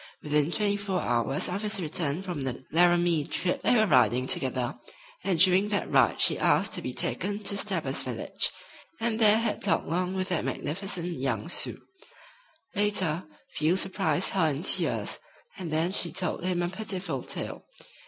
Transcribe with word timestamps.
Within 0.23 0.51
twenty 0.51 0.77
four 0.77 0.99
hours 0.99 1.47
of 1.47 1.61
his 1.61 1.79
return 1.79 2.23
from 2.23 2.41
the 2.41 2.65
Laramie 2.71 3.23
trip 3.23 3.61
they 3.61 3.75
were 3.75 3.85
riding 3.85 4.25
together, 4.25 4.75
and 5.23 5.37
during 5.37 5.69
that 5.69 5.91
ride 5.91 6.19
she 6.19 6.39
asked 6.39 6.73
to 6.73 6.81
be 6.81 6.91
taken 6.91 7.37
to 7.43 7.55
Stabber's 7.55 8.01
village, 8.01 8.49
and 8.99 9.19
there 9.19 9.37
had 9.37 9.61
talked 9.61 9.87
long 9.87 10.15
with 10.15 10.29
that 10.29 10.43
magnificent 10.43 11.19
young 11.19 11.49
Sioux. 11.49 11.79
Later, 12.73 13.25
Field 13.53 13.77
surprised 13.77 14.29
her 14.29 14.47
in 14.49 14.63
tears, 14.63 15.19
and 15.59 15.71
then 15.71 15.91
she 15.91 16.11
told 16.11 16.43
him 16.43 16.63
a 16.63 16.69
pitiful 16.69 17.21
tale. 17.21 17.63